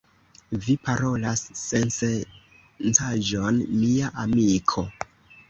[0.61, 4.87] Vi parolas sensencaĵon, mia amiko.